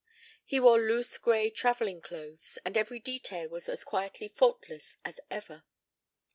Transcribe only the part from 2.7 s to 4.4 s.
every detail was as quietly